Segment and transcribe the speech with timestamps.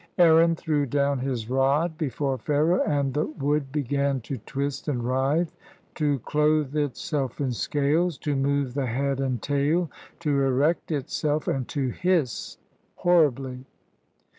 [0.17, 5.53] "Aaron threw down his rod before Pharaoh, and the wood began to twist and writhe,
[5.93, 9.91] to clothe itself in scales, to move the head and tail,
[10.21, 12.57] to erect itself, and to hiss
[12.95, 13.63] horribly.